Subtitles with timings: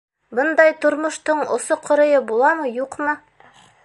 [0.37, 3.15] Бындай тормоштоң осо-ҡырыйы буламы, юҡмы?